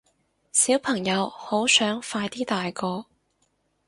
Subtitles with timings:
[0.51, 3.05] 小朋友好想快啲大個